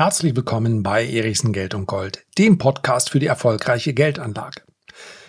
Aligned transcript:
Herzlich 0.00 0.34
willkommen 0.34 0.82
bei 0.82 1.06
Erichsen 1.06 1.52
Geld 1.52 1.74
und 1.74 1.84
Gold, 1.84 2.24
dem 2.38 2.56
Podcast 2.56 3.10
für 3.10 3.18
die 3.18 3.26
erfolgreiche 3.26 3.92
Geldanlage. 3.92 4.62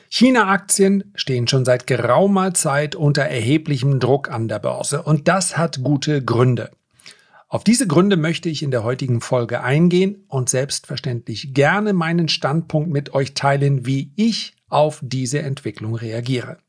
China-Aktien 0.08 1.12
stehen 1.14 1.46
schon 1.50 1.66
seit 1.66 1.88
geraumer 1.88 2.54
Zeit 2.54 2.96
unter 2.96 3.24
erheblichem 3.24 4.00
Druck 4.00 4.32
an 4.32 4.48
der 4.48 4.60
Börse 4.60 5.04
und 5.04 5.28
das 5.28 5.58
hat 5.58 5.84
gute 5.84 6.24
Gründe. 6.24 6.72
Auf 7.50 7.66
diese 7.66 7.86
Gründe 7.86 8.16
möchte 8.16 8.48
ich 8.48 8.64
in 8.64 8.72
der 8.72 8.86
heutigen 8.86 9.20
Folge 9.20 9.62
eingehen 9.62 10.24
und 10.30 10.50
selbstverständlich 10.50 11.54
gerne 11.54 11.92
meinen 11.92 12.30
Standpunkt 12.30 12.92
mit 12.92 13.14
euch 13.14 13.34
teilen, 13.34 13.86
wie 13.86 14.14
ich 14.16 14.56
auf 14.70 15.02
diese 15.04 15.40
Entwicklung 15.40 15.96
reagiere. 15.96 16.60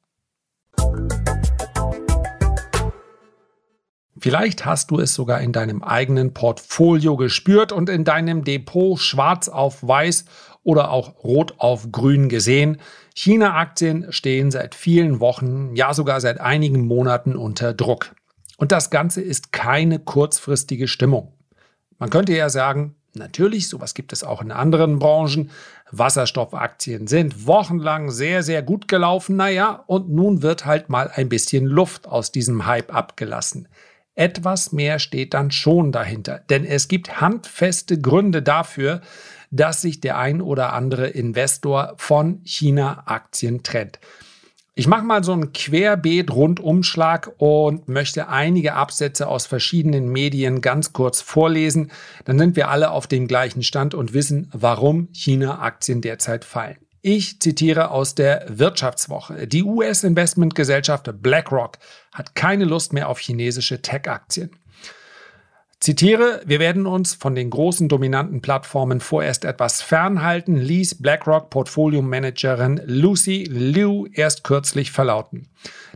Vielleicht 4.18 4.66
hast 4.66 4.90
du 4.90 5.00
es 5.00 5.14
sogar 5.14 5.40
in 5.40 5.52
deinem 5.52 5.82
eigenen 5.82 6.34
Portfolio 6.34 7.16
gespürt 7.16 7.72
und 7.72 7.88
in 7.88 8.04
deinem 8.04 8.44
Depot 8.44 8.98
schwarz 8.98 9.48
auf 9.48 9.86
weiß 9.86 10.26
oder 10.62 10.90
auch 10.90 11.24
rot 11.24 11.54
auf 11.58 11.90
grün 11.90 12.28
gesehen. 12.28 12.78
China-Aktien 13.14 14.12
stehen 14.12 14.50
seit 14.50 14.74
vielen 14.74 15.20
Wochen, 15.20 15.74
ja 15.74 15.94
sogar 15.94 16.20
seit 16.20 16.40
einigen 16.40 16.86
Monaten 16.86 17.36
unter 17.36 17.72
Druck. 17.72 18.14
Und 18.58 18.70
das 18.70 18.90
Ganze 18.90 19.22
ist 19.22 19.52
keine 19.52 19.98
kurzfristige 19.98 20.88
Stimmung. 20.88 21.32
Man 21.98 22.10
könnte 22.10 22.34
ja 22.34 22.48
sagen, 22.48 22.94
natürlich, 23.14 23.68
sowas 23.68 23.94
gibt 23.94 24.12
es 24.12 24.24
auch 24.24 24.42
in 24.42 24.52
anderen 24.52 24.98
Branchen. 24.98 25.50
Wasserstoffaktien 25.90 27.06
sind 27.06 27.46
wochenlang 27.46 28.10
sehr, 28.10 28.42
sehr 28.42 28.62
gut 28.62 28.88
gelaufen, 28.88 29.36
naja, 29.36 29.82
und 29.86 30.10
nun 30.10 30.42
wird 30.42 30.64
halt 30.64 30.90
mal 30.90 31.10
ein 31.14 31.28
bisschen 31.28 31.66
Luft 31.66 32.06
aus 32.06 32.30
diesem 32.30 32.66
Hype 32.66 32.94
abgelassen. 32.94 33.68
Etwas 34.14 34.72
mehr 34.72 34.98
steht 34.98 35.32
dann 35.34 35.50
schon 35.50 35.90
dahinter, 35.90 36.42
denn 36.50 36.64
es 36.64 36.88
gibt 36.88 37.20
handfeste 37.20 38.00
Gründe 38.00 38.42
dafür, 38.42 39.00
dass 39.50 39.82
sich 39.82 40.00
der 40.00 40.18
ein 40.18 40.40
oder 40.40 40.72
andere 40.72 41.08
Investor 41.08 41.94
von 41.96 42.40
China-Aktien 42.44 43.62
trennt. 43.62 44.00
Ich 44.74 44.86
mache 44.86 45.04
mal 45.04 45.22
so 45.22 45.32
einen 45.32 45.52
Querbeet-Rundumschlag 45.52 47.32
und 47.36 47.88
möchte 47.88 48.28
einige 48.28 48.74
Absätze 48.74 49.28
aus 49.28 49.46
verschiedenen 49.46 50.08
Medien 50.08 50.62
ganz 50.62 50.94
kurz 50.94 51.20
vorlesen. 51.20 51.90
Dann 52.24 52.38
sind 52.38 52.56
wir 52.56 52.70
alle 52.70 52.90
auf 52.90 53.06
dem 53.06 53.28
gleichen 53.28 53.62
Stand 53.62 53.92
und 53.92 54.14
wissen, 54.14 54.48
warum 54.52 55.08
China-Aktien 55.12 56.00
derzeit 56.00 56.46
fallen. 56.46 56.78
Ich 57.04 57.40
zitiere 57.40 57.90
aus 57.90 58.14
der 58.14 58.46
Wirtschaftswoche. 58.48 59.48
Die 59.48 59.64
US-Investmentgesellschaft 59.64 61.10
BlackRock 61.20 61.78
hat 62.12 62.36
keine 62.36 62.64
Lust 62.64 62.92
mehr 62.92 63.08
auf 63.08 63.18
chinesische 63.18 63.82
Tech-Aktien. 63.82 64.50
Zitiere, 65.82 66.42
wir 66.46 66.60
werden 66.60 66.86
uns 66.86 67.12
von 67.12 67.34
den 67.34 67.50
großen 67.50 67.88
dominanten 67.88 68.40
Plattformen 68.40 69.00
vorerst 69.00 69.44
etwas 69.44 69.82
fernhalten, 69.82 70.54
ließ 70.54 71.02
BlackRock 71.02 71.50
Portfolio-Managerin 71.50 72.80
Lucy 72.84 73.48
Liu 73.50 74.06
erst 74.12 74.44
kürzlich 74.44 74.92
verlauten. 74.92 75.48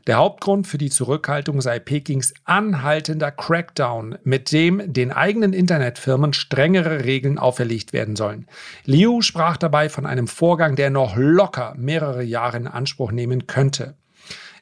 Der 0.09 0.17
Hauptgrund 0.17 0.67
für 0.67 0.77
die 0.77 0.91
Zurückhaltung 0.91 1.61
sei 1.61 1.79
Pekings 1.79 2.34
anhaltender 2.45 3.31
Crackdown, 3.31 4.19
mit 4.25 4.51
dem 4.51 4.92
den 4.92 5.12
eigenen 5.12 5.53
Internetfirmen 5.53 6.33
strengere 6.33 7.05
Regeln 7.05 7.39
auferlegt 7.39 7.92
werden 7.92 8.17
sollen. 8.17 8.48
Liu 8.87 9.23
sprach 9.23 9.57
dabei 9.57 9.89
von 9.89 10.05
einem 10.05 10.27
Vorgang, 10.27 10.75
der 10.75 10.91
noch 10.91 11.14
locker 11.14 11.77
mehrere 11.79 12.25
Jahre 12.25 12.57
in 12.57 12.67
Anspruch 12.67 13.12
nehmen 13.12 13.47
könnte. 13.47 13.95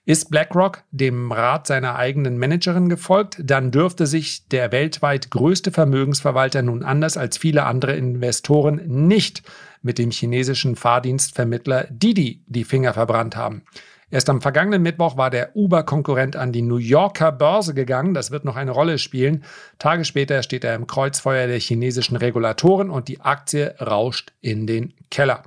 Ist 0.06 0.30
BlackRock 0.30 0.82
dem 0.90 1.32
Rat 1.32 1.66
seiner 1.66 1.96
eigenen 1.96 2.36
Managerin 2.36 2.90
gefolgt, 2.90 3.38
dann 3.42 3.70
dürfte 3.70 4.06
sich 4.06 4.46
der 4.48 4.70
weltweit 4.70 5.30
größte 5.30 5.72
Vermögensverwalter 5.72 6.60
nun 6.60 6.82
anders 6.82 7.16
als 7.16 7.38
viele 7.38 7.64
andere 7.64 7.96
Investoren 7.96 8.82
nicht 8.84 9.42
mit 9.80 9.96
dem 9.96 10.10
chinesischen 10.10 10.76
Fahrdienstvermittler 10.76 11.86
Didi 11.88 12.42
die 12.46 12.64
Finger 12.64 12.92
verbrannt 12.92 13.34
haben. 13.34 13.62
Erst 14.10 14.28
am 14.28 14.42
vergangenen 14.42 14.82
Mittwoch 14.82 15.16
war 15.16 15.30
der 15.30 15.56
Uber-Konkurrent 15.56 16.36
an 16.36 16.52
die 16.52 16.60
New 16.60 16.76
Yorker 16.76 17.32
Börse 17.32 17.72
gegangen. 17.72 18.12
Das 18.12 18.30
wird 18.30 18.44
noch 18.44 18.56
eine 18.56 18.72
Rolle 18.72 18.98
spielen. 18.98 19.42
Tage 19.78 20.04
später 20.04 20.42
steht 20.42 20.64
er 20.64 20.74
im 20.74 20.86
Kreuzfeuer 20.86 21.46
der 21.46 21.58
chinesischen 21.58 22.16
Regulatoren 22.16 22.90
und 22.90 23.08
die 23.08 23.22
Aktie 23.22 23.74
rauscht 23.80 24.32
in 24.42 24.66
den 24.66 24.92
Keller. 25.10 25.44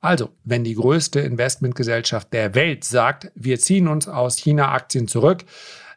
Also, 0.00 0.30
wenn 0.44 0.62
die 0.62 0.74
größte 0.74 1.20
Investmentgesellschaft 1.20 2.32
der 2.32 2.54
Welt 2.54 2.84
sagt, 2.84 3.32
wir 3.34 3.58
ziehen 3.58 3.88
uns 3.88 4.06
aus 4.06 4.38
China-Aktien 4.38 5.08
zurück, 5.08 5.44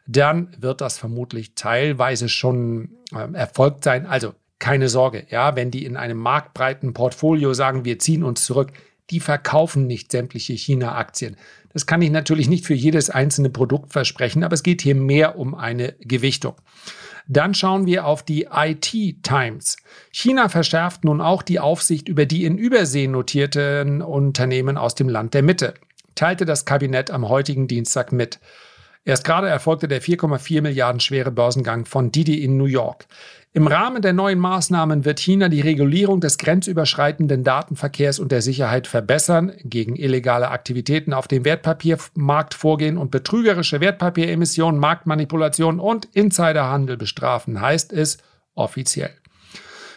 dann 0.06 0.48
wird 0.58 0.80
das 0.80 0.98
vermutlich 0.98 1.54
teilweise 1.54 2.28
schon 2.28 2.96
äh, 3.14 3.32
erfolgt 3.34 3.84
sein. 3.84 4.06
Also 4.06 4.34
keine 4.58 4.88
Sorge, 4.88 5.26
ja, 5.30 5.56
wenn 5.56 5.70
die 5.70 5.84
in 5.84 5.96
einem 5.96 6.18
marktbreiten 6.18 6.94
Portfolio 6.94 7.54
sagen, 7.54 7.84
wir 7.84 7.98
ziehen 7.98 8.24
uns 8.24 8.44
zurück, 8.44 8.72
die 9.10 9.20
verkaufen 9.20 9.86
nicht 9.86 10.10
sämtliche 10.10 10.54
China-Aktien. 10.54 11.36
Das 11.72 11.86
kann 11.86 12.02
ich 12.02 12.10
natürlich 12.10 12.48
nicht 12.48 12.66
für 12.66 12.74
jedes 12.74 13.10
einzelne 13.10 13.50
Produkt 13.50 13.92
versprechen, 13.92 14.44
aber 14.44 14.54
es 14.54 14.62
geht 14.62 14.82
hier 14.82 14.94
mehr 14.94 15.38
um 15.38 15.54
eine 15.54 15.94
Gewichtung. 16.00 16.54
Dann 17.28 17.54
schauen 17.54 17.86
wir 17.86 18.06
auf 18.06 18.22
die 18.22 18.48
IT 18.52 19.22
Times. 19.22 19.76
China 20.10 20.48
verschärft 20.48 21.04
nun 21.04 21.20
auch 21.20 21.42
die 21.42 21.60
Aufsicht 21.60 22.08
über 22.08 22.26
die 22.26 22.44
in 22.44 22.58
Übersee 22.58 23.06
notierten 23.06 24.02
Unternehmen 24.02 24.76
aus 24.76 24.94
dem 24.94 25.08
Land 25.08 25.34
der 25.34 25.42
Mitte, 25.42 25.74
teilte 26.14 26.44
das 26.44 26.64
Kabinett 26.64 27.10
am 27.10 27.28
heutigen 27.28 27.68
Dienstag 27.68 28.12
mit. 28.12 28.38
Erst 29.04 29.24
gerade 29.24 29.48
erfolgte 29.48 29.88
der 29.88 30.00
4,4 30.00 30.62
Milliarden 30.62 31.00
schwere 31.00 31.32
Börsengang 31.32 31.86
von 31.86 32.12
Didi 32.12 32.44
in 32.44 32.56
New 32.56 32.66
York. 32.66 33.06
Im 33.54 33.66
Rahmen 33.66 34.00
der 34.00 34.14
neuen 34.14 34.38
Maßnahmen 34.38 35.04
wird 35.04 35.20
China 35.20 35.50
die 35.50 35.60
Regulierung 35.60 36.22
des 36.22 36.38
grenzüberschreitenden 36.38 37.44
Datenverkehrs 37.44 38.18
und 38.18 38.32
der 38.32 38.40
Sicherheit 38.40 38.86
verbessern, 38.86 39.52
gegen 39.62 39.94
illegale 39.94 40.50
Aktivitäten 40.50 41.12
auf 41.12 41.28
dem 41.28 41.44
Wertpapiermarkt 41.44 42.54
vorgehen 42.54 42.96
und 42.96 43.10
betrügerische 43.10 43.82
Wertpapieremissionen, 43.82 44.80
Marktmanipulation 44.80 45.80
und 45.80 46.06
Insiderhandel 46.14 46.96
bestrafen, 46.96 47.60
heißt 47.60 47.92
es 47.92 48.16
offiziell. 48.54 49.10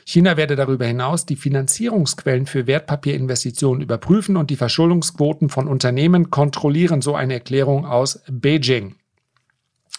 China 0.04 0.36
werde 0.36 0.58
darüber 0.58 0.86
hinaus 0.86 1.26
die 1.26 1.38
Finanzierungsquellen 1.38 2.48
für 2.48 2.68
Wertpapierinvestitionen 2.68 3.82
überprüfen 3.82 4.36
und 4.36 4.50
die 4.50 4.58
Verschuldungsquoten 4.58 5.48
von 5.48 5.70
Unternehmen 5.70 6.30
kontrollieren, 6.30 7.02
so 7.02 7.16
eine 7.16 7.36
Erklärung 7.36 7.86
aus 7.86 8.22
Beijing. 8.30 8.96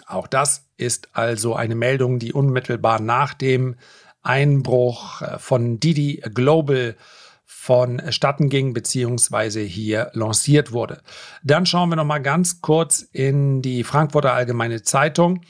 Auch 0.06 0.28
das 0.28 0.64
ist 0.76 1.08
also 1.12 1.54
eine 1.56 1.74
Meldung, 1.74 2.18
die 2.18 2.32
unmittelbar 2.32 3.00
nach 3.00 3.34
dem 3.34 3.74
Einbruch 4.22 5.20
äh, 5.20 5.38
von 5.38 5.80
Didi 5.80 6.22
Global 6.32 6.96
vonstatten 7.44 8.48
ging, 8.48 8.72
beziehungsweise 8.72 9.60
hier 9.60 10.10
lanciert 10.14 10.72
wurde. 10.72 11.00
Dann 11.42 11.66
schauen 11.66 11.88
wir 11.88 11.96
noch 11.96 12.04
mal 12.04 12.18
ganz 12.18 12.60
kurz 12.60 13.02
in 13.12 13.62
die 13.62 13.82
Frankfurter 13.82 14.32
Allgemeine 14.32 14.82
Zeitung. 14.82 15.40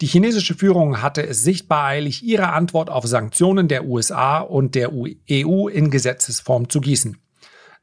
Die 0.00 0.06
chinesische 0.06 0.54
Führung 0.54 1.02
hatte 1.02 1.26
es 1.26 1.42
sichtbar 1.42 1.86
eilig, 1.86 2.22
ihre 2.22 2.50
Antwort 2.50 2.90
auf 2.90 3.06
Sanktionen 3.06 3.66
der 3.66 3.84
USA 3.84 4.38
und 4.38 4.74
der 4.74 4.92
EU 4.92 5.68
in 5.68 5.90
Gesetzesform 5.90 6.68
zu 6.68 6.80
gießen. 6.80 7.16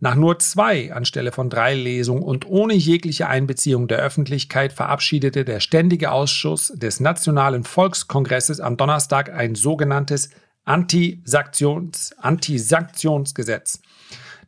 Nach 0.03 0.15
nur 0.15 0.37
zwei 0.39 0.91
anstelle 0.93 1.31
von 1.31 1.49
drei 1.49 1.75
Lesungen 1.75 2.23
und 2.23 2.45
ohne 2.45 2.73
jegliche 2.73 3.29
Einbeziehung 3.29 3.87
der 3.87 3.99
Öffentlichkeit 3.99 4.73
verabschiedete 4.73 5.45
der 5.45 5.61
Ständige 5.61 6.11
Ausschuss 6.11 6.73
des 6.75 6.99
Nationalen 6.99 7.63
Volkskongresses 7.63 8.59
am 8.59 8.75
Donnerstag 8.75 9.31
ein 9.33 9.55
sogenanntes 9.55 10.31
Anti-Sanktionsgesetz. 10.65 12.15
Anti 12.17 12.59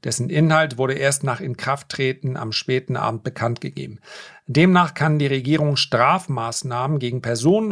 dessen 0.06 0.30
Inhalt 0.30 0.78
wurde 0.78 0.94
erst 0.94 1.26
nach 1.26 1.42
Inkrafttreten 1.42 2.38
am 2.38 2.54
späten 2.54 2.96
Abend 2.96 3.24
bekannt 3.24 3.60
gegeben. 3.60 4.00
Demnach 4.48 4.94
kann 4.94 5.18
die 5.18 5.26
Regierung 5.26 5.76
Strafmaßnahmen 5.76 7.00
gegen 7.00 7.22
Personen 7.24 7.72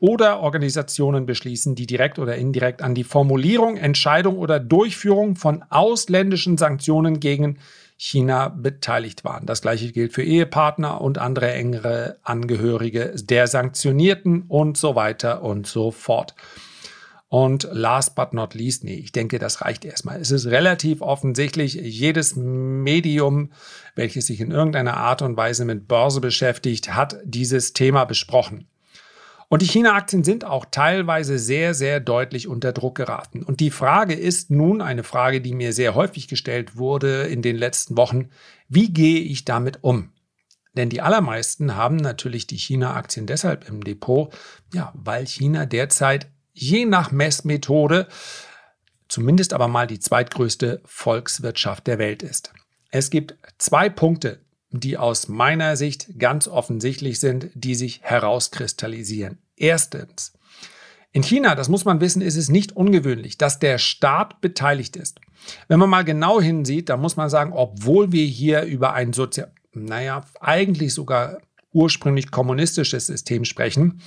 oder 0.00 0.40
Organisationen 0.40 1.26
beschließen, 1.26 1.74
die 1.74 1.86
direkt 1.86 2.18
oder 2.18 2.36
indirekt 2.36 2.80
an 2.80 2.94
die 2.94 3.04
Formulierung, 3.04 3.76
Entscheidung 3.76 4.38
oder 4.38 4.58
Durchführung 4.58 5.36
von 5.36 5.62
ausländischen 5.68 6.56
Sanktionen 6.56 7.20
gegen 7.20 7.58
China 7.96 8.48
beteiligt 8.48 9.24
waren. 9.24 9.46
Das 9.46 9.60
gleiche 9.60 9.92
gilt 9.92 10.14
für 10.14 10.22
Ehepartner 10.22 11.00
und 11.00 11.18
andere 11.18 11.52
engere 11.52 12.16
Angehörige 12.22 13.14
der 13.16 13.46
Sanktionierten 13.46 14.44
und 14.48 14.76
so 14.76 14.94
weiter 14.96 15.42
und 15.42 15.66
so 15.66 15.90
fort. 15.90 16.34
Und 17.34 17.68
last 17.72 18.14
but 18.14 18.32
not 18.32 18.54
least, 18.54 18.84
nee, 18.84 18.94
ich 18.94 19.10
denke, 19.10 19.40
das 19.40 19.60
reicht 19.60 19.84
erstmal. 19.84 20.20
Es 20.20 20.30
ist 20.30 20.46
relativ 20.46 21.00
offensichtlich, 21.00 21.74
jedes 21.74 22.36
Medium, 22.36 23.50
welches 23.96 24.28
sich 24.28 24.40
in 24.40 24.52
irgendeiner 24.52 24.96
Art 24.96 25.20
und 25.20 25.36
Weise 25.36 25.64
mit 25.64 25.88
Börse 25.88 26.20
beschäftigt, 26.20 26.94
hat 26.94 27.16
dieses 27.24 27.72
Thema 27.72 28.04
besprochen. 28.04 28.68
Und 29.48 29.62
die 29.62 29.66
China-Aktien 29.66 30.22
sind 30.22 30.44
auch 30.44 30.64
teilweise 30.70 31.40
sehr, 31.40 31.74
sehr 31.74 31.98
deutlich 31.98 32.46
unter 32.46 32.72
Druck 32.72 32.94
geraten. 32.94 33.42
Und 33.42 33.58
die 33.58 33.72
Frage 33.72 34.14
ist 34.14 34.52
nun 34.52 34.80
eine 34.80 35.02
Frage, 35.02 35.40
die 35.40 35.54
mir 35.54 35.72
sehr 35.72 35.96
häufig 35.96 36.28
gestellt 36.28 36.76
wurde 36.76 37.22
in 37.24 37.42
den 37.42 37.56
letzten 37.56 37.96
Wochen. 37.96 38.28
Wie 38.68 38.92
gehe 38.92 39.18
ich 39.18 39.44
damit 39.44 39.82
um? 39.82 40.12
Denn 40.76 40.88
die 40.88 41.00
allermeisten 41.00 41.74
haben 41.74 41.96
natürlich 41.96 42.46
die 42.46 42.58
China-Aktien 42.58 43.26
deshalb 43.26 43.68
im 43.68 43.82
Depot, 43.82 44.32
ja, 44.72 44.92
weil 44.94 45.26
China 45.26 45.66
derzeit 45.66 46.28
je 46.54 46.86
nach 46.86 47.10
Messmethode 47.10 48.08
zumindest 49.08 49.52
aber 49.52 49.68
mal 49.68 49.86
die 49.86 50.00
zweitgrößte 50.00 50.80
Volkswirtschaft 50.84 51.86
der 51.86 51.98
Welt 51.98 52.22
ist. 52.22 52.52
Es 52.90 53.10
gibt 53.10 53.36
zwei 53.58 53.88
Punkte, 53.88 54.40
die 54.70 54.96
aus 54.96 55.28
meiner 55.28 55.76
Sicht 55.76 56.18
ganz 56.18 56.48
offensichtlich 56.48 57.20
sind, 57.20 57.50
die 57.54 57.74
sich 57.74 58.02
herauskristallisieren. 58.02 59.38
Erstens, 59.56 60.32
in 61.12 61.22
China, 61.22 61.54
das 61.54 61.68
muss 61.68 61.84
man 61.84 62.00
wissen, 62.00 62.22
ist 62.22 62.36
es 62.36 62.48
nicht 62.48 62.74
ungewöhnlich, 62.76 63.38
dass 63.38 63.60
der 63.60 63.78
Staat 63.78 64.40
beteiligt 64.40 64.96
ist. 64.96 65.20
Wenn 65.68 65.78
man 65.78 65.90
mal 65.90 66.02
genau 66.02 66.40
hinsieht, 66.40 66.88
dann 66.88 67.00
muss 67.00 67.16
man 67.16 67.30
sagen, 67.30 67.52
obwohl 67.52 68.10
wir 68.10 68.24
hier 68.24 68.62
über 68.62 68.94
ein 68.94 69.12
sozial, 69.12 69.52
naja, 69.72 70.24
eigentlich 70.40 70.92
sogar 70.92 71.38
ursprünglich 71.72 72.32
kommunistisches 72.32 73.06
System 73.06 73.44
sprechen, 73.44 74.00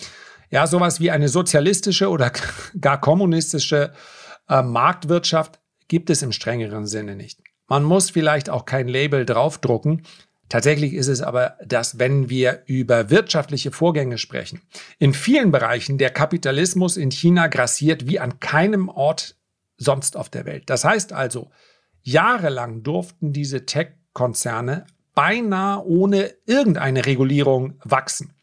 ja, 0.50 0.68
sowas 0.68 1.00
wie 1.00 1.12
eine 1.12 1.30
sozialistische 1.30 2.10
oder 2.10 2.32
gar 2.82 3.00
kommunistische 3.00 3.94
äh, 4.50 4.62
Marktwirtschaft 4.62 5.60
gibt 5.88 6.10
es 6.10 6.22
im 6.22 6.32
strengeren 6.32 6.86
Sinne 6.86 7.16
nicht. 7.16 7.40
Man 7.68 7.84
muss 7.84 8.10
vielleicht 8.10 8.50
auch 8.50 8.66
kein 8.66 8.88
Label 8.88 9.26
draufdrucken, 9.26 10.04
Tatsächlich 10.50 10.94
ist 10.94 11.08
es 11.08 11.22
aber, 11.22 11.58
dass 11.66 12.00
wenn 12.00 12.30
wir 12.30 12.64
über 12.68 13.10
wirtschaftliche 13.10 13.72
Vorgänge 13.72 14.18
sprechen, 14.18 14.62
in 14.98 15.14
vielen 15.14 15.52
Bereichen 15.52 15.98
der 15.98 16.10
Kapitalismus 16.10 16.96
in 16.96 17.12
China 17.12 17.48
grassiert 17.48 18.08
wie 18.08 18.20
an 18.20 18.40
keinem 18.40 18.88
Ort 18.88 19.36
sonst 19.78 20.16
auf 20.16 20.30
der 20.30 20.46
Welt. 20.46 20.64
Das 20.68 20.86
heißt 20.86 21.12
also, 21.12 21.52
jahrelang 22.02 22.84
durften 22.84 23.34
diese 23.34 23.66
Tech-Konzerne 23.66 24.86
beinahe 25.14 25.86
ohne 25.86 26.34
irgendeine 26.46 27.06
Regulierung 27.06 27.80
wachsen. 27.84 28.34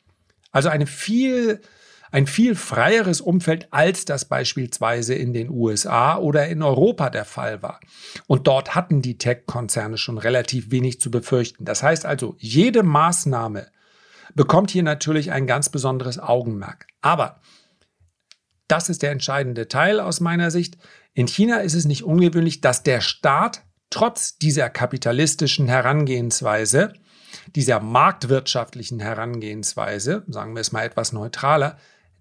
Also 0.51 0.69
eine 0.69 0.87
viel 0.87 1.63
ein 2.15 2.29
viel 2.29 2.55
freieres 2.55 3.21
Umfeld, 3.21 3.67
als 3.73 4.05
das 4.05 4.25
beispielsweise 4.25 5.15
in 5.15 5.33
den 5.33 5.51
USA 5.51 6.17
oder 6.17 6.47
in 6.47 6.63
Europa 6.63 7.11
der 7.11 7.25
Fall 7.25 7.61
war. 7.61 7.81
Und 8.29 8.47
dort 8.47 8.77
hatten 8.77 9.03
die 9.03 9.19
Tech-Konzerne 9.19 9.99
schon 9.99 10.19
relativ 10.19 10.71
wenig 10.71 11.01
zu 11.01 11.11
befürchten. 11.11 11.65
Das 11.65 11.83
heißt 11.83 12.07
also, 12.07 12.37
jede 12.39 12.85
Maßnahme 12.85 13.67
bekommt 14.33 14.71
hier 14.71 14.85
natürlich 14.85 15.33
ein 15.33 15.49
ganz 15.49 15.71
besonderes 15.71 16.21
Augenmerk. 16.21 16.87
Aber 17.01 17.41
das 18.69 18.91
ist 18.91 19.03
der 19.03 19.11
entscheidende 19.11 19.67
Teil 19.67 19.99
aus 19.99 20.21
meiner 20.21 20.53
Sicht. 20.53 20.79
In 21.15 21.27
China 21.27 21.63
ist 21.63 21.75
es 21.75 21.85
nicht 21.85 22.05
ungewöhnlich, 22.05 22.61
dass 22.61 22.85
der 22.85 23.01
Staat 23.01 23.65
trotz 23.91 24.39
dieser 24.39 24.71
kapitalistischen 24.71 25.67
Herangehensweise, 25.67 26.93
dieser 27.57 27.81
marktwirtschaftlichen 27.81 29.01
Herangehensweise, 29.01 30.23
sagen 30.29 30.55
wir 30.55 30.61
es 30.61 30.71
mal 30.71 30.85
etwas 30.85 31.13
neutraler, 31.13 31.77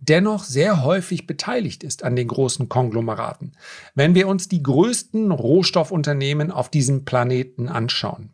dennoch 0.09 0.43
sehr 0.43 0.83
häufig 0.83 1.27
beteiligt 1.27 1.83
ist 1.83 2.03
an 2.03 2.15
den 2.15 2.27
großen 2.27 2.69
Konglomeraten. 2.69 3.53
Wenn 3.95 4.15
wir 4.15 4.27
uns 4.27 4.47
die 4.47 4.61
größten 4.61 5.31
Rohstoffunternehmen 5.31 6.51
auf 6.51 6.69
diesem 6.69 7.05
Planeten 7.05 7.69
anschauen, 7.69 8.33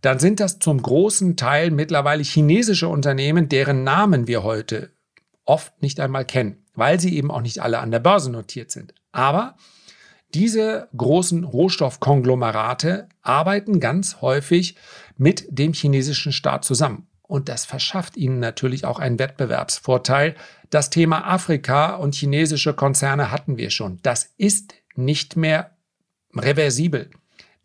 dann 0.00 0.18
sind 0.18 0.40
das 0.40 0.58
zum 0.58 0.82
großen 0.82 1.36
Teil 1.36 1.70
mittlerweile 1.70 2.22
chinesische 2.22 2.88
Unternehmen, 2.88 3.48
deren 3.48 3.84
Namen 3.84 4.26
wir 4.26 4.42
heute 4.42 4.90
oft 5.44 5.80
nicht 5.80 6.00
einmal 6.00 6.24
kennen, 6.24 6.64
weil 6.74 7.00
sie 7.00 7.16
eben 7.16 7.30
auch 7.30 7.42
nicht 7.42 7.60
alle 7.60 7.78
an 7.78 7.90
der 7.90 8.00
Börse 8.00 8.30
notiert 8.30 8.70
sind. 8.70 8.94
Aber 9.12 9.56
diese 10.34 10.88
großen 10.96 11.44
Rohstoffkonglomerate 11.44 13.08
arbeiten 13.20 13.80
ganz 13.80 14.20
häufig 14.22 14.76
mit 15.16 15.46
dem 15.50 15.72
chinesischen 15.72 16.32
Staat 16.32 16.64
zusammen. 16.64 17.06
Und 17.32 17.48
das 17.48 17.64
verschafft 17.64 18.18
ihnen 18.18 18.40
natürlich 18.40 18.84
auch 18.84 18.98
einen 18.98 19.18
Wettbewerbsvorteil. 19.18 20.34
Das 20.68 20.90
Thema 20.90 21.26
Afrika 21.26 21.94
und 21.94 22.14
chinesische 22.14 22.74
Konzerne 22.74 23.30
hatten 23.30 23.56
wir 23.56 23.70
schon. 23.70 24.00
Das 24.02 24.34
ist 24.36 24.74
nicht 24.96 25.34
mehr 25.34 25.70
reversibel. 26.36 27.08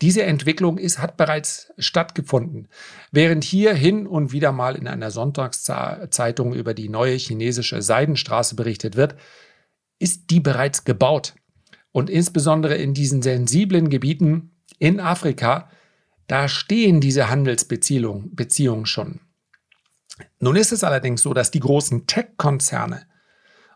Diese 0.02 0.24
Entwicklung 0.24 0.78
ist, 0.78 1.00
hat 1.00 1.18
bereits 1.18 1.74
stattgefunden. 1.78 2.70
Während 3.12 3.44
hier 3.44 3.74
hin 3.74 4.08
und 4.08 4.32
wieder 4.32 4.54
mal 4.54 4.78
in 4.78 4.88
einer 4.88 5.12
Sonntagszeitung 5.12 6.54
über 6.54 6.74
die 6.74 6.88
neue 6.88 7.18
chinesische 7.18 7.82
Seidenstraße 7.82 8.56
berichtet 8.56 8.96
wird, 8.96 9.18
ist 10.00 10.30
die 10.30 10.40
bereits 10.40 10.86
gebaut. 10.86 11.36
Und 11.92 12.10
insbesondere 12.10 12.76
in 12.76 12.94
diesen 12.94 13.22
sensiblen 13.22 13.90
Gebieten 13.90 14.52
in 14.80 15.02
Afrika, 15.02 15.70
da 16.28 16.48
stehen 16.48 17.02
diese 17.02 17.30
Handelsbeziehungen 17.30 18.34
Beziehungen 18.34 18.86
schon. 18.86 19.27
Nun 20.40 20.56
ist 20.56 20.72
es 20.72 20.84
allerdings 20.84 21.22
so, 21.22 21.34
dass 21.34 21.52
die 21.52 21.60
großen 21.60 22.08
Tech-Konzerne, 22.08 23.06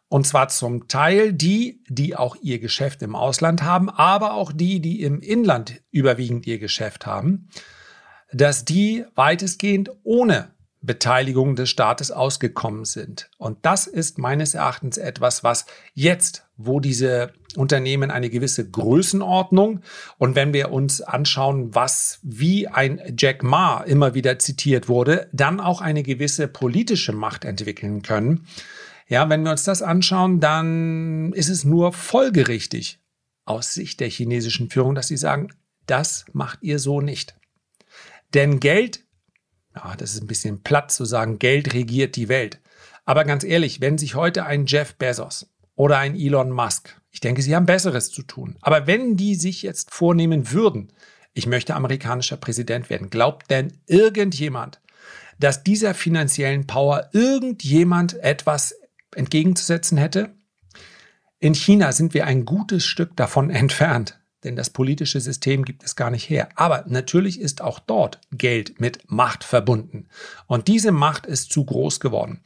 und 0.08 0.28
zwar 0.28 0.50
zum 0.50 0.88
Teil 0.88 1.32
die, 1.32 1.84
die 1.88 2.16
auch 2.16 2.36
ihr 2.42 2.60
Geschäft 2.60 3.02
im 3.02 3.16
Ausland 3.16 3.64
haben, 3.64 3.90
aber 3.90 4.34
auch 4.34 4.52
die, 4.52 4.82
die 4.82 5.02
im 5.04 5.22
Inland 5.22 5.82
überwiegend 5.92 6.46
ihr 6.48 6.60
Geschäft 6.60 7.06
haben, 7.06 7.50
dass 8.34 8.66
die 8.66 9.06
weitestgehend 9.16 9.92
ohne 10.04 10.54
Beteiligung 10.82 11.56
des 11.56 11.70
Staates 11.70 12.12
ausgekommen 12.12 12.86
sind. 12.86 13.30
Und 13.38 13.66
das 13.66 13.88
ist 13.88 14.18
meines 14.18 14.56
Erachtens 14.56 14.98
etwas, 14.98 15.44
was 15.44 15.66
jetzt, 15.94 16.46
wo 16.66 16.80
diese 16.80 17.34
Unternehmen 17.56 18.12
eine 18.12 18.30
gewisse 18.30 18.70
Größenordnung 18.70 19.82
und 20.18 20.36
wenn 20.36 20.54
wir 20.54 20.72
uns 20.72 21.02
anschauen, 21.02 21.76
was 21.76 22.20
wie 22.24 22.68
ein 22.68 23.02
Jack 23.18 23.44
Ma 23.44 23.82
immer 23.82 24.14
wieder 24.14 24.40
zitiert 24.40 24.88
wurde, 24.88 25.30
dann 25.34 25.60
auch 25.60 25.82
eine 25.82 26.04
gewisse 26.04 26.48
politische 26.48 27.12
Macht 27.12 27.44
entwickeln 27.46 28.02
können. 28.02 28.46
Ja, 29.08 29.30
wenn 29.30 29.44
wir 29.44 29.52
uns 29.52 29.64
das 29.64 29.82
anschauen, 29.82 30.40
dann 30.40 31.34
ist 31.34 31.50
es 31.50 31.66
nur 31.66 31.92
folgerichtig 31.92 33.00
aus 33.44 33.74
Sicht 33.74 34.00
der 34.00 34.10
chinesischen 34.10 34.70
Führung, 34.70 34.96
dass 34.96 35.10
sie 35.10 35.18
sagen, 35.18 35.50
das 35.88 36.26
macht 36.32 36.60
ihr 36.62 36.80
so 36.80 37.02
nicht. 37.02 37.36
Denn 38.34 38.62
Geld 38.62 39.04
ja, 39.76 39.96
das 39.96 40.14
ist 40.14 40.22
ein 40.22 40.28
bisschen 40.28 40.64
platt 40.64 40.92
zu 40.92 41.06
sagen, 41.06 41.40
Geld 41.40 41.74
regiert 41.74 42.16
die 42.16 42.30
Welt. 42.30 42.60
Aber 43.06 43.24
ganz 43.24 43.44
ehrlich, 43.44 43.82
wenn 43.82 43.98
sich 43.98 44.16
heute 44.16 44.46
ein 44.46 44.66
Jeff 44.66 44.96
Bezos 44.96 45.50
oder 45.76 45.98
ein 45.98 46.16
Elon 46.16 46.52
Musk, 46.52 47.00
ich 47.12 47.20
denke, 47.20 47.42
sie 47.42 47.56
haben 47.56 47.66
Besseres 47.66 48.12
zu 48.12 48.24
tun, 48.24 48.58
aber 48.62 48.88
wenn 48.88 49.18
die 49.18 49.36
sich 49.36 49.62
jetzt 49.62 49.94
vornehmen 49.94 50.52
würden, 50.52 50.94
ich 51.34 51.48
möchte 51.48 51.76
amerikanischer 51.76 52.38
Präsident 52.38 52.90
werden, 52.90 53.10
glaubt 53.10 53.50
denn 53.50 53.74
irgendjemand, 53.88 54.82
dass 55.40 55.64
dieser 55.64 55.94
finanziellen 55.94 56.68
Power 56.68 57.10
irgendjemand 57.14 58.14
etwas 58.20 58.76
entgegenzusetzen 59.16 59.98
hätte? 59.98 60.36
In 61.40 61.56
China 61.56 61.92
sind 61.92 62.14
wir 62.14 62.26
ein 62.26 62.46
gutes 62.46 62.86
Stück 62.86 63.16
davon 63.16 63.50
entfernt 63.50 64.22
denn 64.44 64.56
das 64.56 64.72
politische 64.72 65.20
System 65.20 65.64
gibt 65.66 65.84
es 65.84 65.96
gar 65.96 66.10
nicht 66.10 66.30
her. 66.30 66.50
Aber 66.56 66.84
natürlich 66.88 67.40
ist 67.40 67.62
auch 67.62 67.80
dort 67.80 68.20
Geld 68.32 68.80
mit 68.80 69.10
Macht 69.10 69.44
verbunden. 69.44 70.08
Und 70.48 70.68
diese 70.68 70.92
Macht 70.92 71.26
ist 71.26 71.52
zu 71.52 71.64
groß 71.66 72.00
geworden. 72.00 72.42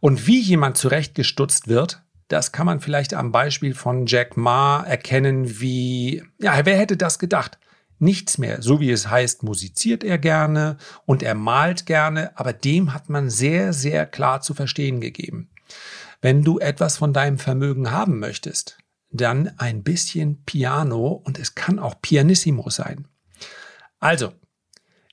Und 0.00 0.26
wie 0.26 0.40
jemand 0.40 0.76
zurechtgestutzt 0.76 1.68
wird, 1.68 2.02
das 2.28 2.52
kann 2.52 2.66
man 2.66 2.80
vielleicht 2.80 3.14
am 3.14 3.32
Beispiel 3.32 3.74
von 3.74 4.06
Jack 4.06 4.36
Ma 4.36 4.82
erkennen, 4.82 5.60
wie, 5.60 6.22
ja, 6.38 6.64
wer 6.64 6.78
hätte 6.78 6.96
das 6.96 7.18
gedacht? 7.18 7.58
Nichts 7.98 8.38
mehr, 8.38 8.62
so 8.62 8.80
wie 8.80 8.90
es 8.90 9.10
heißt, 9.10 9.42
musiziert 9.42 10.04
er 10.04 10.18
gerne 10.18 10.76
und 11.04 11.22
er 11.22 11.34
malt 11.34 11.84
gerne, 11.84 12.30
aber 12.38 12.52
dem 12.52 12.94
hat 12.94 13.08
man 13.08 13.28
sehr, 13.28 13.72
sehr 13.72 14.06
klar 14.06 14.40
zu 14.40 14.54
verstehen 14.54 15.00
gegeben. 15.00 15.50
Wenn 16.20 16.44
du 16.44 16.58
etwas 16.58 16.96
von 16.96 17.12
deinem 17.12 17.38
Vermögen 17.38 17.90
haben 17.90 18.18
möchtest, 18.18 18.78
dann 19.10 19.52
ein 19.58 19.82
bisschen 19.82 20.44
Piano 20.44 21.08
und 21.08 21.38
es 21.38 21.54
kann 21.54 21.78
auch 21.78 22.00
Pianissimo 22.00 22.70
sein. 22.70 23.08
Also, 23.98 24.32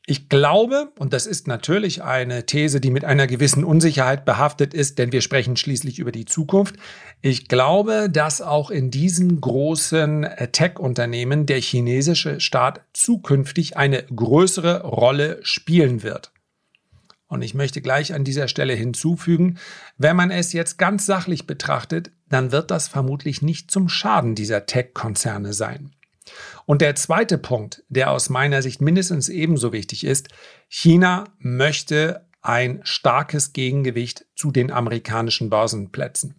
ich 0.08 0.30
glaube, 0.30 0.92
und 1.00 1.14
das 1.14 1.26
ist 1.26 1.48
natürlich 1.48 2.04
eine 2.04 2.46
These, 2.46 2.80
die 2.80 2.92
mit 2.92 3.04
einer 3.06 3.26
gewissen 3.26 3.64
Unsicherheit 3.64 4.24
behaftet 4.24 4.76
ist, 4.76 5.00
denn 5.00 5.12
wir 5.12 5.22
sprechen 5.22 5.58
schließlich 5.58 5.98
über 5.98 6.12
die 6.12 6.26
Zukunft. 6.26 6.76
Ich 7.22 7.48
glaube, 7.48 8.08
dass 8.12 8.40
auch 8.40 8.70
in 8.70 8.92
diesen 8.92 9.42
großen 9.42 10.24
äh, 10.24 10.48
Tech-Unternehmen 10.50 11.48
der 11.48 11.60
chinesische 11.60 12.40
Staat 12.40 12.82
zukünftig 12.94 13.78
eine 13.78 14.04
größere 14.04 14.84
Rolle 14.84 15.40
spielen 15.42 16.04
wird. 16.04 16.32
Und 17.28 17.42
ich 17.42 17.56
möchte 17.56 17.82
gleich 17.82 18.14
an 18.14 18.24
dieser 18.24 18.48
Stelle 18.48 18.74
hinzufügen, 18.74 19.58
wenn 19.98 20.16
man 20.16 20.30
es 20.30 20.54
jetzt 20.54 20.78
ganz 20.78 21.08
sachlich 21.08 21.48
betrachtet, 21.48 22.12
dann 22.30 22.52
wird 22.52 22.70
das 22.70 22.88
vermutlich 22.88 23.42
nicht 23.42 23.72
zum 23.72 23.90
Schaden 23.90 24.36
dieser 24.36 24.68
Tech-Konzerne 24.68 25.54
sein. 25.54 25.96
Und 26.66 26.82
der 26.82 26.96
zweite 26.96 27.38
Punkt, 27.38 27.84
der 27.90 28.12
aus 28.12 28.30
meiner 28.30 28.62
Sicht 28.62 28.82
mindestens 28.82 29.30
ebenso 29.30 29.72
wichtig 29.72 30.06
ist, 30.06 30.30
China 30.68 31.26
möchte 31.38 32.28
ein 32.42 32.82
starkes 32.84 33.54
Gegengewicht 33.54 34.26
zu 34.36 34.52
den 34.52 34.72
amerikanischen 34.72 35.50
Börsenplätzen. 35.50 36.36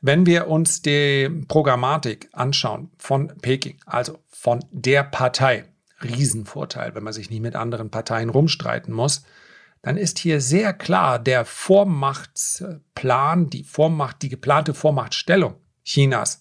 Wenn 0.00 0.26
wir 0.26 0.48
uns 0.48 0.82
die 0.82 1.28
Programmatik 1.46 2.28
anschauen 2.32 2.90
von 2.98 3.32
Peking, 3.40 3.78
also 3.86 4.18
von 4.28 4.64
der 4.72 5.04
Partei, 5.04 5.64
Riesenvorteil, 6.02 6.96
wenn 6.96 7.04
man 7.04 7.12
sich 7.12 7.30
nicht 7.30 7.42
mit 7.42 7.54
anderen 7.54 7.90
Parteien 7.90 8.28
rumstreiten 8.28 8.92
muss, 8.92 9.22
dann 9.82 9.96
ist 9.96 10.18
hier 10.18 10.40
sehr 10.40 10.72
klar 10.72 11.18
der 11.18 11.44
Vormachtsplan, 11.44 13.50
die 13.50 13.64
Vormacht, 13.64 14.22
die 14.22 14.28
geplante 14.28 14.74
Vormachtstellung 14.74 15.56
Chinas 15.84 16.38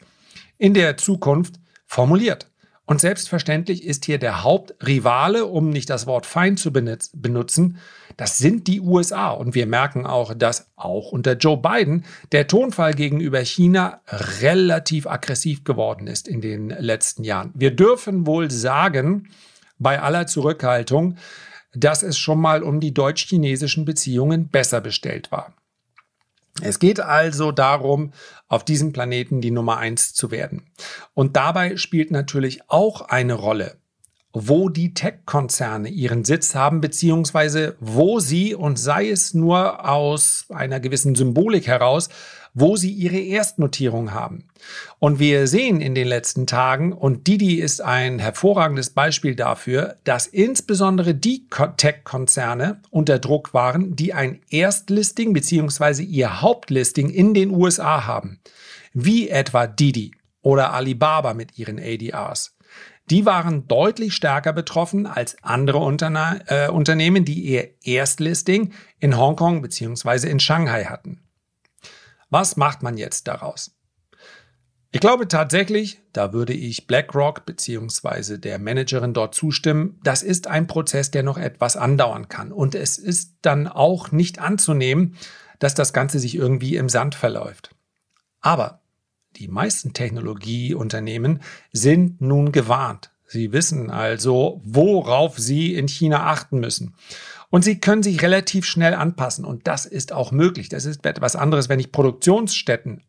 in 0.58 0.75
der 0.75 0.98
Zukunft 0.98 1.56
formuliert. 1.86 2.50
Und 2.91 3.00
selbstverständlich 3.00 3.86
ist 3.86 4.03
hier 4.03 4.17
der 4.17 4.43
Hauptrivale, 4.43 5.45
um 5.45 5.69
nicht 5.69 5.89
das 5.89 6.07
Wort 6.07 6.25
Feind 6.25 6.60
zu 6.60 6.74
benutzen, 6.74 7.77
das 8.17 8.38
sind 8.38 8.67
die 8.67 8.81
USA. 8.81 9.29
Und 9.29 9.55
wir 9.55 9.65
merken 9.65 10.05
auch, 10.05 10.33
dass 10.33 10.69
auch 10.75 11.13
unter 11.13 11.38
Joe 11.38 11.55
Biden 11.55 12.03
der 12.33 12.48
Tonfall 12.48 12.93
gegenüber 12.93 13.39
China 13.45 14.01
relativ 14.41 15.07
aggressiv 15.07 15.63
geworden 15.63 16.07
ist 16.07 16.27
in 16.27 16.41
den 16.41 16.67
letzten 16.67 17.24
Jahren. 17.24 17.51
Wir 17.53 17.74
dürfen 17.74 18.27
wohl 18.27 18.51
sagen, 18.51 19.29
bei 19.79 20.01
aller 20.01 20.27
Zurückhaltung, 20.27 21.15
dass 21.74 22.03
es 22.03 22.17
schon 22.17 22.41
mal 22.41 22.62
um 22.62 22.81
die 22.81 22.93
deutsch-chinesischen 22.93 23.86
Beziehungen 23.86 24.50
besser 24.50 24.81
bestellt 24.81 25.31
war. 25.31 25.53
Es 26.62 26.79
geht 26.79 27.00
also 27.00 27.53
darum, 27.53 28.12
auf 28.51 28.65
diesem 28.65 28.91
Planeten 28.91 29.39
die 29.39 29.50
Nummer 29.50 29.77
eins 29.77 30.13
zu 30.13 30.29
werden. 30.29 30.70
Und 31.13 31.38
dabei 31.38 31.77
spielt 31.77 32.12
natürlich 32.12 32.70
auch 32.70 33.01
eine 33.01 33.34
Rolle, 33.34 33.80
wo 34.33 34.69
die 34.69 34.93
Tech-Konzerne 34.93 35.89
ihren 35.89 36.23
Sitz 36.23 36.55
haben, 36.55 36.81
beziehungsweise 36.81 37.75
wo 37.79 38.19
sie, 38.19 38.55
und 38.55 38.79
sei 38.79 39.09
es 39.09 39.33
nur 39.33 39.88
aus 39.88 40.45
einer 40.50 40.79
gewissen 40.79 41.15
Symbolik 41.15 41.67
heraus, 41.67 42.09
wo 42.53 42.75
sie 42.75 42.91
ihre 42.91 43.19
Erstnotierung 43.19 44.13
haben. 44.13 44.45
Und 45.00 45.19
wir 45.19 45.47
sehen 45.47 45.81
in 45.81 45.95
den 45.95 46.07
letzten 46.07 46.47
Tagen, 46.47 46.93
und 46.93 47.27
Didi 47.27 47.55
ist 47.55 47.81
ein 47.81 48.19
hervorragendes 48.19 48.91
Beispiel 48.91 49.35
dafür, 49.35 49.95
dass 50.03 50.27
insbesondere 50.27 51.15
die 51.15 51.47
Tech-Konzerne 51.77 52.81
unter 52.89 53.19
Druck 53.19 53.53
waren, 53.53 53.95
die 53.95 54.13
ein 54.13 54.41
Erstlisting 54.50 55.33
bzw. 55.33 56.03
ihr 56.03 56.41
Hauptlisting 56.41 57.09
in 57.09 57.33
den 57.33 57.51
USA 57.51 58.05
haben, 58.05 58.39
wie 58.93 59.29
etwa 59.29 59.67
Didi 59.67 60.11
oder 60.41 60.73
Alibaba 60.73 61.33
mit 61.33 61.57
ihren 61.57 61.79
ADRs. 61.79 62.55
Die 63.10 63.25
waren 63.25 63.67
deutlich 63.67 64.13
stärker 64.13 64.53
betroffen 64.53 65.05
als 65.05 65.36
andere 65.43 65.79
Unterne 65.79 66.43
äh, 66.48 66.70
Unternehmen, 66.70 67.25
die 67.25 67.41
ihr 67.41 67.72
Erstlisting 67.84 68.74
in 69.00 69.17
Hongkong 69.17 69.62
bzw. 69.62 70.29
in 70.29 70.39
Shanghai 70.39 70.86
hatten. 70.86 71.22
Was 72.29 72.55
macht 72.55 72.84
man 72.84 72.98
jetzt 72.98 73.27
daraus? 73.27 73.75
Ich 74.93 75.00
glaube 75.00 75.27
tatsächlich, 75.27 76.01
da 76.12 76.34
würde 76.34 76.53
ich 76.53 76.86
BlackRock 76.86 77.46
bzw. 77.46 78.38
der 78.38 78.60
Managerin 78.60 79.13
dort 79.13 79.34
zustimmen, 79.34 80.00
das 80.03 80.22
ist 80.22 80.48
ein 80.48 80.67
Prozess, 80.67 81.12
der 81.12 81.24
noch 81.24 81.38
etwas 81.38 81.77
andauern 81.77 82.27
kann. 82.27 82.51
Und 82.51 82.75
es 82.75 82.98
ist 82.98 83.36
dann 83.41 83.67
auch 83.67 84.12
nicht 84.12 84.39
anzunehmen, 84.39 85.15
dass 85.60 85.75
das 85.75 85.93
Ganze 85.93 86.20
sich 86.20 86.36
irgendwie 86.36 86.75
im 86.75 86.89
Sand 86.89 87.15
verläuft. 87.15 87.74
Aber 88.41 88.80
die 89.38 89.47
meisten 89.47 89.93
Technologieunternehmen 89.93 91.41
sind 91.71 92.21
nun 92.21 92.51
gewarnt. 92.51 93.11
Sie 93.27 93.53
wissen 93.53 93.89
also, 93.89 94.61
worauf 94.65 95.39
sie 95.39 95.73
in 95.73 95.88
China 95.88 96.27
achten 96.27 96.59
müssen. 96.59 96.95
Und 97.50 97.63
sie 97.63 97.79
können 97.79 98.03
sich 98.03 98.21
relativ 98.21 98.65
schnell 98.65 98.93
anpassen. 98.93 99.45
Und 99.45 99.67
das 99.67 99.85
ist 99.85 100.11
auch 100.11 100.31
möglich. 100.31 100.69
Das 100.69 100.85
ist 100.85 101.05
etwas 101.05 101.35
anderes, 101.35 101.69
wenn 101.69 101.79
ich 101.79 101.91
Produktionsstätten, 101.91 103.03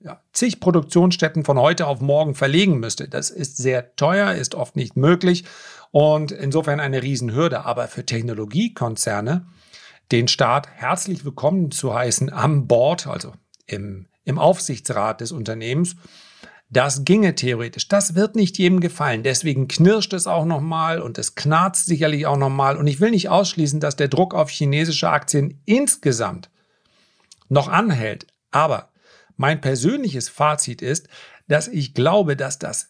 ja, 0.00 0.20
zig 0.32 0.60
Produktionsstätten 0.60 1.44
von 1.44 1.58
heute 1.58 1.86
auf 1.86 2.00
morgen 2.00 2.34
verlegen 2.34 2.78
müsste. 2.78 3.08
Das 3.08 3.30
ist 3.30 3.56
sehr 3.56 3.96
teuer, 3.96 4.32
ist 4.32 4.54
oft 4.54 4.76
nicht 4.76 4.96
möglich 4.96 5.44
und 5.90 6.30
insofern 6.30 6.80
eine 6.80 7.02
Riesenhürde. 7.02 7.64
Aber 7.64 7.88
für 7.88 8.04
Technologiekonzerne, 8.04 9.46
den 10.12 10.28
Staat 10.28 10.68
herzlich 10.68 11.24
willkommen 11.24 11.70
zu 11.70 11.94
heißen 11.94 12.32
am 12.32 12.66
Board, 12.66 13.06
also 13.06 13.32
im, 13.66 14.06
im 14.26 14.38
Aufsichtsrat 14.38 15.22
des 15.22 15.32
Unternehmens, 15.32 15.96
das 16.68 17.04
ginge 17.04 17.34
theoretisch. 17.36 17.88
Das 17.88 18.16
wird 18.16 18.34
nicht 18.34 18.58
jedem 18.58 18.80
gefallen. 18.80 19.22
Deswegen 19.22 19.68
knirscht 19.68 20.12
es 20.12 20.26
auch 20.26 20.44
nochmal 20.44 21.00
und 21.00 21.16
es 21.16 21.36
knarzt 21.36 21.86
sicherlich 21.86 22.26
auch 22.26 22.36
nochmal. 22.36 22.76
Und 22.76 22.88
ich 22.88 23.00
will 23.00 23.12
nicht 23.12 23.28
ausschließen, 23.28 23.78
dass 23.78 23.96
der 23.96 24.08
Druck 24.08 24.34
auf 24.34 24.50
chinesische 24.50 25.08
Aktien 25.08 25.62
insgesamt 25.64 26.50
noch 27.48 27.68
anhält. 27.68 28.26
Aber 28.50 28.90
mein 29.36 29.60
persönliches 29.60 30.28
Fazit 30.28 30.82
ist, 30.82 31.08
dass 31.46 31.68
ich 31.68 31.94
glaube, 31.94 32.36
dass 32.36 32.58
das 32.58 32.88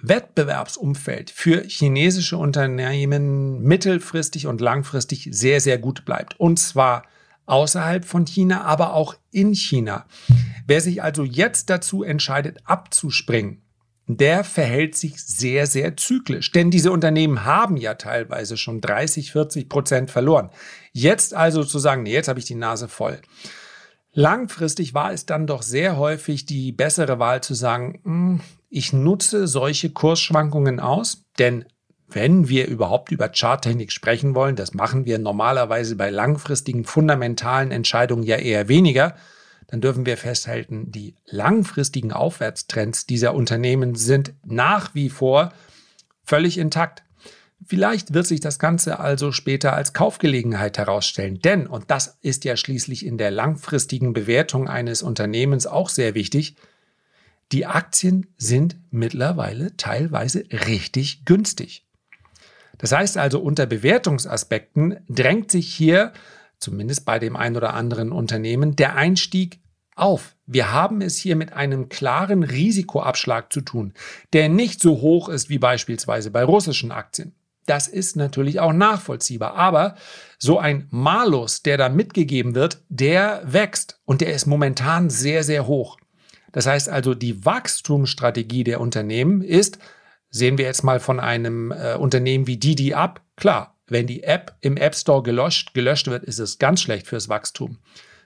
Wettbewerbsumfeld 0.00 1.30
für 1.30 1.64
chinesische 1.64 2.36
Unternehmen 2.36 3.62
mittelfristig 3.62 4.46
und 4.46 4.60
langfristig 4.60 5.28
sehr, 5.32 5.60
sehr 5.60 5.78
gut 5.78 6.04
bleibt. 6.04 6.38
Und 6.38 6.60
zwar 6.60 7.02
außerhalb 7.46 8.04
von 8.04 8.24
China, 8.26 8.62
aber 8.62 8.94
auch 8.94 9.16
in 9.32 9.54
China. 9.54 10.06
Wer 10.68 10.82
sich 10.82 11.02
also 11.02 11.24
jetzt 11.24 11.70
dazu 11.70 12.02
entscheidet, 12.02 12.58
abzuspringen, 12.64 13.62
der 14.06 14.44
verhält 14.44 14.96
sich 14.96 15.22
sehr, 15.24 15.66
sehr 15.66 15.96
zyklisch. 15.96 16.52
Denn 16.52 16.70
diese 16.70 16.92
Unternehmen 16.92 17.46
haben 17.46 17.78
ja 17.78 17.94
teilweise 17.94 18.58
schon 18.58 18.82
30, 18.82 19.32
40 19.32 19.70
Prozent 19.70 20.10
verloren. 20.10 20.50
Jetzt 20.92 21.32
also 21.32 21.64
zu 21.64 21.78
sagen, 21.78 22.02
nee, 22.02 22.12
jetzt 22.12 22.28
habe 22.28 22.38
ich 22.38 22.44
die 22.44 22.54
Nase 22.54 22.86
voll. 22.86 23.18
Langfristig 24.12 24.92
war 24.92 25.10
es 25.10 25.24
dann 25.24 25.46
doch 25.46 25.62
sehr 25.62 25.96
häufig 25.96 26.44
die 26.44 26.72
bessere 26.72 27.18
Wahl 27.18 27.42
zu 27.42 27.54
sagen, 27.54 28.00
hm, 28.04 28.40
ich 28.68 28.92
nutze 28.92 29.46
solche 29.46 29.88
Kursschwankungen 29.88 30.80
aus, 30.80 31.24
denn 31.38 31.64
wenn 32.08 32.50
wir 32.50 32.66
überhaupt 32.68 33.10
über 33.10 33.30
Charttechnik 33.30 33.90
sprechen 33.90 34.34
wollen, 34.34 34.56
das 34.56 34.74
machen 34.74 35.06
wir 35.06 35.18
normalerweise 35.18 35.96
bei 35.96 36.10
langfristigen 36.10 36.84
fundamentalen 36.84 37.70
Entscheidungen 37.70 38.22
ja 38.22 38.36
eher 38.36 38.68
weniger, 38.68 39.16
dann 39.68 39.80
dürfen 39.80 40.06
wir 40.06 40.16
festhalten, 40.16 40.90
die 40.90 41.14
langfristigen 41.26 42.12
Aufwärtstrends 42.12 43.06
dieser 43.06 43.34
Unternehmen 43.34 43.94
sind 43.94 44.32
nach 44.44 44.94
wie 44.94 45.10
vor 45.10 45.52
völlig 46.24 46.58
intakt. 46.58 47.04
Vielleicht 47.66 48.14
wird 48.14 48.26
sich 48.26 48.40
das 48.40 48.58
Ganze 48.58 48.98
also 48.98 49.30
später 49.30 49.74
als 49.74 49.92
Kaufgelegenheit 49.92 50.78
herausstellen, 50.78 51.40
denn, 51.40 51.66
und 51.66 51.90
das 51.90 52.18
ist 52.22 52.44
ja 52.44 52.56
schließlich 52.56 53.04
in 53.04 53.18
der 53.18 53.30
langfristigen 53.30 54.12
Bewertung 54.12 54.68
eines 54.68 55.02
Unternehmens 55.02 55.66
auch 55.66 55.90
sehr 55.90 56.14
wichtig, 56.14 56.56
die 57.52 57.66
Aktien 57.66 58.26
sind 58.36 58.76
mittlerweile 58.90 59.76
teilweise 59.76 60.44
richtig 60.50 61.24
günstig. 61.24 61.84
Das 62.78 62.92
heißt 62.92 63.18
also, 63.18 63.40
unter 63.40 63.66
Bewertungsaspekten 63.66 64.98
drängt 65.08 65.50
sich 65.50 65.74
hier, 65.74 66.12
zumindest 66.58 67.04
bei 67.04 67.18
dem 67.18 67.36
einen 67.36 67.56
oder 67.56 67.74
anderen 67.74 68.12
Unternehmen, 68.12 68.76
der 68.76 68.94
Einstieg 68.94 69.60
auf. 69.94 70.36
Wir 70.46 70.72
haben 70.72 71.00
es 71.00 71.18
hier 71.18 71.36
mit 71.36 71.52
einem 71.52 71.88
klaren 71.88 72.42
Risikoabschlag 72.42 73.52
zu 73.52 73.60
tun, 73.60 73.92
der 74.32 74.48
nicht 74.48 74.80
so 74.80 75.00
hoch 75.00 75.28
ist 75.28 75.50
wie 75.50 75.58
beispielsweise 75.58 76.30
bei 76.30 76.44
russischen 76.44 76.92
Aktien. 76.92 77.34
Das 77.66 77.86
ist 77.86 78.16
natürlich 78.16 78.60
auch 78.60 78.72
nachvollziehbar. 78.72 79.54
Aber 79.54 79.96
so 80.38 80.58
ein 80.58 80.86
Malus, 80.90 81.62
der 81.62 81.76
da 81.76 81.88
mitgegeben 81.88 82.54
wird, 82.54 82.82
der 82.88 83.42
wächst 83.44 84.00
und 84.04 84.20
der 84.22 84.32
ist 84.32 84.46
momentan 84.46 85.10
sehr, 85.10 85.44
sehr 85.44 85.66
hoch. 85.66 85.98
Das 86.52 86.66
heißt 86.66 86.88
also, 86.88 87.14
die 87.14 87.44
Wachstumsstrategie 87.44 88.64
der 88.64 88.80
Unternehmen 88.80 89.42
ist, 89.42 89.78
Sehen 90.30 90.58
wir 90.58 90.66
jetzt 90.66 90.84
mal 90.84 91.00
von 91.00 91.20
einem 91.20 91.72
äh, 91.72 91.94
Unternehmen 91.94 92.46
wie 92.46 92.58
Didi 92.58 92.94
ab. 92.94 93.22
Klar, 93.36 93.77
wenn 93.90 94.06
die 94.06 94.22
App 94.22 94.56
im 94.60 94.76
App 94.76 94.94
Store 94.94 95.22
gelöscht, 95.22 95.74
gelöscht 95.74 96.08
wird, 96.08 96.24
ist 96.24 96.38
es 96.38 96.58
ganz 96.58 96.80
schlecht 96.80 97.06
fürs 97.06 97.28
Wachstum. 97.28 97.78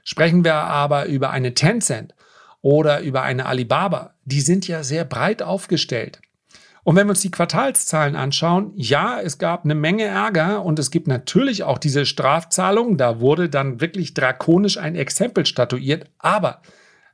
Sprechen 0.05 0.45
wir 0.45 0.55
aber 0.55 1.07
über 1.07 1.31
eine 1.31 1.55
Tencent 1.55 2.15
oder 2.61 3.01
über 3.01 3.23
eine 3.23 3.47
Alibaba, 3.47 4.15
die 4.25 4.41
sind 4.41 4.69
ja 4.69 4.83
sehr 4.83 5.05
breit 5.05 5.43
aufgestellt. 5.43 6.21
Und 6.85 6.97
wenn 6.97 7.07
wir 7.07 7.11
uns 7.11 7.21
die 7.21 7.31
Quartalszahlen 7.31 8.17
anschauen, 8.17 8.73
ja, 8.75 9.21
es 9.21 9.39
gab 9.39 9.65
eine 9.65 9.77
Menge 9.77 10.05
Ärger 10.05 10.65
und 10.65 10.79
es 10.81 10.91
gibt 10.91 11.07
natürlich 11.07 11.63
auch 11.63 11.79
diese 11.79 12.07
Strafzahlung. 12.07 12.97
Da 12.97 13.21
wurde 13.21 13.49
dann 13.49 13.81
wirklich 13.81 14.15
drakonisch 14.15 14.79
ein 14.79 14.97
Exempel 14.97 15.47
statuiert. 15.47 16.11
Aber 16.19 16.61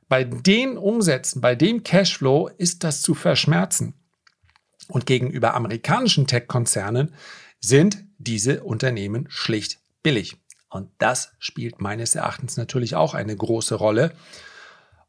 bei 0.07 0.23
den 0.23 0.75
Umsätzen, 0.77 1.39
bei 1.39 1.53
dem 1.53 1.83
Cashflow 1.83 2.49
ist 2.57 2.83
das 2.83 3.03
zu 3.03 3.13
verschmerzen. 3.13 3.93
Und 4.87 5.05
gegenüber 5.05 5.53
amerikanischen 5.53 6.25
Tech-Konzernen 6.25 7.13
sind 7.59 8.08
diese 8.19 8.63
Unternehmen 8.63 9.25
schlicht 9.29 9.79
billig. 10.03 10.37
Und 10.69 10.89
das 10.99 11.31
spielt 11.39 11.81
meines 11.81 12.13
Erachtens 12.13 12.55
natürlich 12.57 12.95
auch 12.95 13.15
eine 13.15 13.35
große 13.35 13.75
Rolle. 13.75 14.13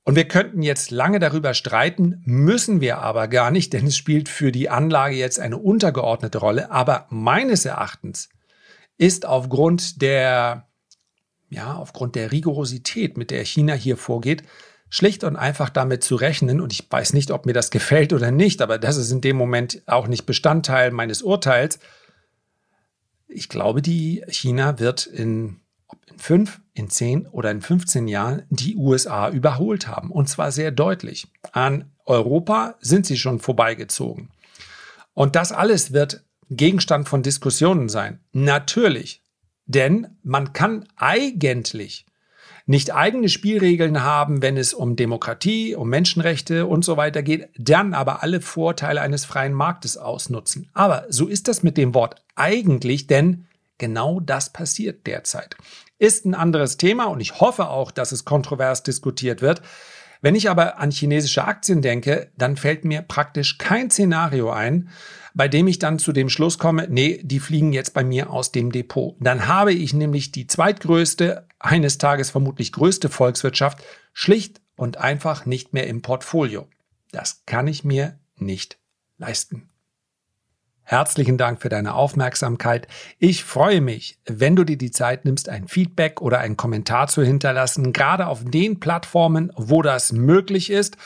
Und 0.05 0.17
wir 0.17 0.27
könnten 0.27 0.63
jetzt 0.63 0.91
lange 0.91 1.19
darüber 1.19 1.53
streiten, 1.53 2.23
müssen 2.25 2.81
wir 2.81 2.99
aber 2.99 3.29
gar 3.29 3.51
nicht, 3.51 3.75
denn 3.75 3.87
es 3.87 3.97
spielt 3.97 4.31
für 4.31 4.51
die 4.51 4.71
Anlage 4.71 5.15
jetzt 5.15 5.39
eine 5.39 5.59
untergeordnete 5.59 6.39
Rolle. 6.39 6.71
Aber 6.71 7.07
meines 7.11 7.67
Erachtens 7.67 8.31
ist 8.97 9.27
aufgrund 9.27 10.01
der, 10.01 10.67
ja, 11.51 11.75
aufgrund 11.75 12.15
der 12.15 12.33
Rigorosität, 12.33 13.19
mit 13.19 13.31
der 13.31 13.45
China 13.45 13.75
hier 13.75 13.99
vorgeht, 13.99 14.43
schlicht 14.89 15.23
und 15.23 15.37
einfach 15.37 15.69
damit 15.69 16.03
zu 16.03 16.17
rechnen, 16.17 16.61
und 16.61 16.73
ich 16.73 16.91
weiß 16.91 17.13
nicht, 17.13 17.31
ob 17.31 17.47
mir 17.47 17.53
das 17.53 17.71
gefällt 17.71 18.13
oder 18.13 18.31
nicht, 18.31 18.63
aber 18.63 18.79
das 18.79 18.97
ist 18.97 19.11
in 19.11 19.21
dem 19.21 19.37
Moment 19.37 19.83
auch 19.87 20.09
nicht 20.09 20.27
Bestandteil 20.27 20.91
meines 20.91 21.23
Urteils. 21.23 21.79
Ich 23.33 23.49
glaube, 23.49 23.83
die 23.83 24.25
China 24.29 24.79
wird 24.79 25.07
in, 25.07 25.61
in 26.07 26.19
fünf, 26.19 26.61
in 26.75 26.91
zehn 26.91 27.27
oder 27.29 27.51
in 27.51 27.61
15 27.61 28.09
Jahren 28.09 28.43
die 28.51 28.77
USA 28.77 29.31
überholt 29.31 29.87
haben. 29.87 30.11
Und 30.11 30.29
zwar 30.29 30.53
sehr 30.53 30.71
deutlich. 30.71 31.29
An 31.53 31.93
Europa 32.05 32.75
sind 32.81 33.07
sie 33.07 33.17
schon 33.17 33.39
vorbeigezogen. 33.39 34.31
Und 35.15 35.37
das 35.37 35.53
alles 35.53 35.93
wird 35.93 36.25
Gegenstand 36.51 37.09
von 37.09 37.23
Diskussionen 37.23 37.89
sein. 37.89 38.21
Natürlich. 38.33 39.23
Denn 39.67 40.19
man 40.23 40.53
kann 40.53 40.89
eigentlich 40.97 42.07
nicht 42.67 42.95
eigene 42.95 43.29
Spielregeln 43.29 44.03
haben, 44.03 44.43
wenn 44.43 44.57
es 44.57 44.75
um 44.75 44.97
Demokratie, 44.97 45.75
um 45.75 45.89
Menschenrechte 45.89 46.67
und 46.67 46.85
so 46.85 46.97
weiter 46.97 47.23
geht, 47.23 47.49
dann 47.59 47.95
aber 47.95 48.23
alle 48.23 48.41
Vorteile 48.41 49.01
eines 49.01 49.25
freien 49.25 49.53
Marktes 49.53 49.97
ausnutzen. 49.97 50.69
Aber 50.73 51.07
so 51.09 51.27
ist 51.27 51.49
das 51.49 51.63
mit 51.63 51.77
dem 51.77 51.95
Wort 51.95 52.17
eigentlich, 52.37 53.07
denn 53.07 53.47
genau 53.79 54.21
das 54.21 54.53
passiert 54.53 55.07
derzeit. 55.07 55.57
Ist 55.99 56.25
ein 56.25 56.35
anderes 56.35 56.77
Thema 56.77 57.05
und 57.05 57.21
ich 57.21 57.41
hoffe 57.41 57.69
auch, 57.69 57.91
dass 57.91 58.13
es 58.13 58.25
kontrovers 58.25 58.83
diskutiert 58.83 59.43
wird. 59.43 59.63
Wenn 60.23 60.35
ich 60.35 60.51
aber 60.51 60.79
an 60.79 60.91
chinesische 60.91 61.45
Aktien 61.45 61.81
denke, 61.83 62.31
dann 62.37 62.57
fällt 62.57 62.85
mir 62.85 63.03
praktisch 63.03 63.59
kein 63.59 63.91
Szenario 63.91 64.51
ein, 64.51 64.91
bei 65.35 65.49
dem 65.49 65.67
ich 65.67 65.79
dann 65.79 65.99
zu 65.99 66.13
dem 66.13 66.29
Schluss 66.29 66.59
komme, 66.59 66.87
nee, 66.91 67.21
die 67.23 67.41
fliegen 67.41 67.73
jetzt 67.73 67.95
bei 67.95 68.05
mir 68.05 68.31
aus 68.31 68.53
dem 68.53 68.73
Depot. 68.73 69.17
Dann 69.21 69.47
habe 69.47 69.73
ich 69.73 69.95
nämlich 69.95 70.33
die 70.33 70.47
zweitgrößte, 70.47 71.47
eines 71.61 71.99
Tages 71.99 72.31
vermutlich 72.31 72.73
größte 72.73 73.09
Volkswirtschaft 73.09 73.85
schlicht 74.13 74.61
und 74.75 74.97
einfach 74.97 75.47
nicht 75.47 75.73
mehr 75.73 75.87
im 75.87 76.03
Portfolio. 76.03 76.67
Das 77.13 77.45
kann 77.47 77.69
ich 77.69 77.85
mir 77.85 78.19
nicht 78.37 78.79
leisten. 79.19 79.69
Herzlichen 80.83 81.39
Dank 81.39 81.63
für 81.63 81.69
deine 81.69 81.95
Aufmerksamkeit. 81.95 82.89
Ich 83.19 83.45
freue 83.45 83.81
mich, 83.81 84.19
wenn 84.25 84.57
du 84.57 84.65
dir 84.65 84.77
die 84.77 84.91
Zeit 84.91 85.25
nimmst, 85.25 85.49
ein 85.49 85.69
Feedback 85.69 86.21
oder 86.21 86.41
einen 86.41 86.57
Kommentar 86.57 87.07
zu 87.07 87.23
hinterlassen, 87.23 87.93
gerade 87.93 88.27
auf 88.27 88.43
den 88.45 88.81
Plattformen, 88.81 89.53
wo 89.55 89.83
das 89.83 90.11
möglich 90.11 90.69
ist. 90.69 90.97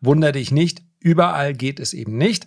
Wunder 0.00 0.32
dich 0.32 0.50
nicht, 0.50 0.82
überall 0.98 1.52
geht 1.52 1.78
es 1.78 1.92
eben 1.92 2.16
nicht. 2.16 2.46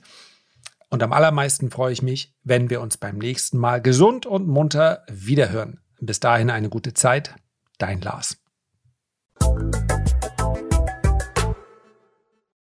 Und 0.89 1.03
am 1.03 1.13
allermeisten 1.13 1.69
freue 1.69 1.93
ich 1.93 2.01
mich, 2.01 2.33
wenn 2.43 2.71
wir 2.71 2.81
uns 2.81 2.97
beim 2.97 3.19
nächsten 3.19 3.59
Mal 3.59 3.79
gesund 3.79 4.25
und 4.25 4.47
munter 4.47 5.03
wiederhören. 5.07 5.81
Bis 5.99 6.19
dahin 6.19 6.49
eine 6.49 6.69
gute 6.69 6.95
Zeit 6.95 7.35
dein 7.77 8.01
Lars. 8.01 8.37